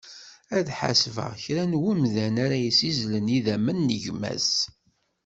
[0.57, 4.51] Ad ḥasbeɣ kra n umdan ara yessizzlen idammen n gma-s.